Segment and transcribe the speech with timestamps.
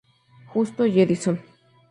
[0.47, 1.39] Justo y Edison.